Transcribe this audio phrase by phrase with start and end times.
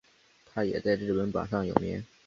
[0.47, 2.03] 它也在日本榜上有名。